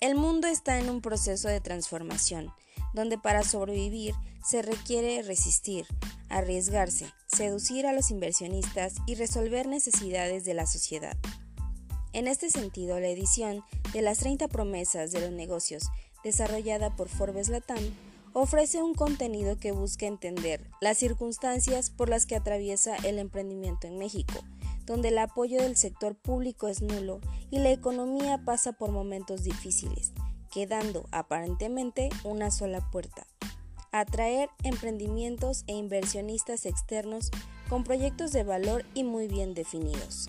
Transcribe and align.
El 0.00 0.14
mundo 0.14 0.46
está 0.46 0.78
en 0.78 0.90
un 0.90 1.00
proceso 1.00 1.48
de 1.48 1.60
transformación, 1.60 2.52
donde 2.94 3.18
para 3.18 3.42
sobrevivir 3.42 4.14
se 4.44 4.62
requiere 4.62 5.22
resistir, 5.22 5.86
arriesgarse, 6.28 7.06
seducir 7.26 7.84
a 7.84 7.92
los 7.92 8.12
inversionistas 8.12 8.94
y 9.08 9.16
resolver 9.16 9.66
necesidades 9.66 10.44
de 10.44 10.54
la 10.54 10.66
sociedad. 10.66 11.16
En 12.12 12.28
este 12.28 12.48
sentido, 12.48 13.00
la 13.00 13.08
edición 13.08 13.64
de 13.92 14.02
las 14.02 14.18
30 14.18 14.46
promesas 14.46 15.10
de 15.10 15.20
los 15.20 15.32
negocios, 15.32 15.88
desarrollada 16.22 16.94
por 16.94 17.08
Forbes 17.08 17.48
Latam, 17.48 17.82
ofrece 18.34 18.80
un 18.80 18.94
contenido 18.94 19.58
que 19.58 19.72
busca 19.72 20.06
entender 20.06 20.64
las 20.80 20.98
circunstancias 20.98 21.90
por 21.90 22.08
las 22.08 22.24
que 22.24 22.36
atraviesa 22.36 22.94
el 22.98 23.18
emprendimiento 23.18 23.88
en 23.88 23.98
México, 23.98 24.44
donde 24.88 25.08
el 25.08 25.18
apoyo 25.18 25.62
del 25.62 25.76
sector 25.76 26.16
público 26.16 26.66
es 26.66 26.80
nulo 26.80 27.20
y 27.50 27.58
la 27.58 27.70
economía 27.70 28.42
pasa 28.44 28.72
por 28.72 28.90
momentos 28.90 29.44
difíciles, 29.44 30.12
quedando 30.50 31.06
aparentemente 31.12 32.08
una 32.24 32.50
sola 32.50 32.90
puerta. 32.90 33.26
Atraer 33.92 34.48
emprendimientos 34.64 35.64
e 35.66 35.74
inversionistas 35.74 36.64
externos 36.64 37.30
con 37.68 37.84
proyectos 37.84 38.32
de 38.32 38.44
valor 38.44 38.84
y 38.94 39.04
muy 39.04 39.28
bien 39.28 39.52
definidos. 39.54 40.28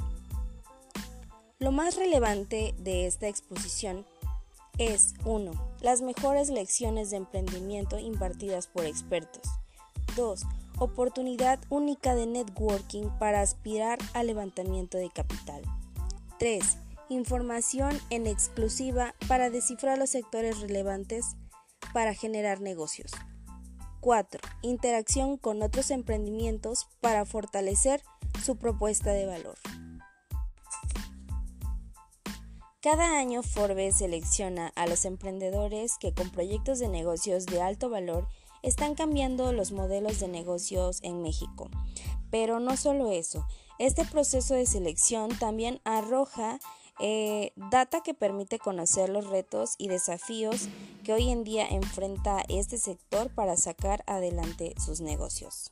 Lo 1.58 1.72
más 1.72 1.96
relevante 1.96 2.76
de 2.78 3.08
esta 3.08 3.28
exposición 3.28 4.06
es 4.78 5.14
1. 5.24 5.52
Las 5.82 6.02
mejores 6.02 6.50
lecciones 6.50 7.12
de 7.12 7.18
emprendimiento 7.18 7.98
impartidas 7.98 8.68
por 8.68 8.86
expertos. 8.86 9.44
2 10.16 10.46
oportunidad 10.80 11.60
única 11.70 12.16
de 12.16 12.26
networking 12.26 13.10
para 13.20 13.42
aspirar 13.42 14.00
al 14.14 14.28
levantamiento 14.28 14.98
de 14.98 15.10
capital. 15.10 15.62
3. 16.40 16.78
Información 17.10 18.00
en 18.10 18.28
exclusiva 18.28 19.14
para 19.28 19.50
descifrar 19.50 19.98
los 19.98 20.10
sectores 20.10 20.60
relevantes 20.62 21.36
para 21.94 22.14
generar 22.14 22.62
negocios. 22.62 23.12
4. 24.02 24.40
Interacción 24.62 25.38
con 25.38 25.62
otros 25.62 25.92
emprendimientos 25.92 26.88
para 27.02 27.26
fortalecer 27.26 28.02
su 28.44 28.58
propuesta 28.58 29.12
de 29.12 29.26
valor. 29.26 29.58
Cada 32.82 33.20
año 33.20 33.44
Forbes 33.44 33.98
selecciona 33.98 34.72
a 34.76 34.88
los 34.88 35.04
emprendedores 35.04 35.98
que 36.00 36.14
con 36.14 36.30
proyectos 36.30 36.80
de 36.80 36.88
negocios 36.88 37.46
de 37.46 37.62
alto 37.62 37.90
valor 37.90 38.30
están 38.64 38.96
cambiando 38.96 39.54
los 39.54 39.72
modelos 39.72 40.20
de 40.20 40.28
negocios 40.28 41.00
en 41.04 41.22
México. 41.22 41.70
Pero 42.32 42.60
no 42.60 42.78
solo 42.78 43.12
eso, 43.12 43.46
este 43.80 44.06
proceso 44.06 44.54
de 44.54 44.66
selección 44.66 45.30
también 45.38 45.82
arroja 45.84 46.60
eh, 47.00 47.54
data 47.56 48.02
que 48.02 48.14
permite 48.14 48.60
conocer 48.60 49.10
los 49.10 49.28
retos 49.28 49.76
y 49.78 49.88
desafíos 49.88 50.68
que 51.06 51.14
hoy 51.14 51.30
en 51.30 51.46
día 51.46 51.66
enfrenta 51.66 52.44
este 52.50 52.78
sector 52.78 53.34
para 53.34 53.56
sacar 53.56 54.04
adelante 54.06 54.74
sus 54.84 55.00
negocios. 55.00 55.72